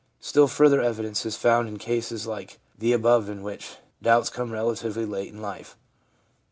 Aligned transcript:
Still 0.19 0.47
further 0.47 0.81
evidence 0.81 1.27
is 1.27 1.37
found 1.37 1.67
in 1.67 1.77
cases 1.77 2.25
like 2.25 2.57
the 2.75 2.91
above 2.91 3.29
in 3.29 3.43
which 3.43 3.75
doubts 4.01 4.31
come 4.31 4.51
relatively 4.51 5.05
late 5.05 5.31
in 5.31 5.43
life. 5.43 5.77